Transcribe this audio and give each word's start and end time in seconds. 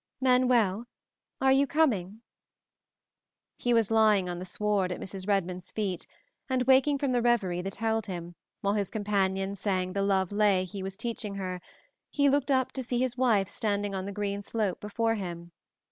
"Manuel, 0.19 0.85
are 1.39 1.51
you 1.51 1.67
coming?" 1.67 2.23
He 3.59 3.71
was 3.71 3.91
lying 3.91 4.27
on 4.29 4.39
the 4.39 4.45
sward 4.45 4.91
at 4.91 4.99
Mrs. 4.99 5.27
Redmond's 5.27 5.69
feet, 5.69 6.07
and, 6.49 6.63
waking 6.63 6.97
from 6.97 7.11
the 7.11 7.21
reverie 7.21 7.61
that 7.61 7.75
held 7.75 8.07
him, 8.07 8.33
while 8.61 8.73
his 8.73 8.89
companion 8.89 9.55
sang 9.55 9.93
the 9.93 10.01
love 10.01 10.31
lay 10.31 10.63
he 10.63 10.81
was 10.81 10.97
teaching 10.97 11.35
her, 11.35 11.61
he 12.09 12.29
looked 12.29 12.49
up 12.49 12.71
to 12.71 12.81
see 12.81 12.97
his 12.97 13.15
wife 13.15 13.47
standing 13.47 13.93
on 13.93 14.07
the 14.07 14.11
green 14.11 14.41
slope 14.41 14.79
before 14.79 15.13
him. 15.13 15.51